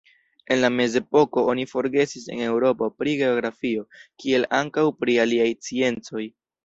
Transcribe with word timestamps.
En 0.53 0.59
la 0.61 0.69
mezepoko 0.75 1.43
oni 1.51 1.65
forgesis 1.73 2.25
en 2.35 2.41
Eŭropo 2.45 2.89
pri 3.03 3.13
geografio, 3.21 3.85
kiel 4.25 4.49
ankaŭ 4.63 4.87
pri 5.03 5.19
aliaj 5.27 5.51
sciencoj. 5.69 6.27